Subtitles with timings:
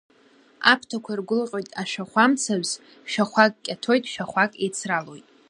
[0.71, 2.69] Аԥҭақәа иргәылҟьоит ашәахәа-мцабз,
[3.11, 5.25] шәахәак кьаҭоит, шәахәак еицралоит.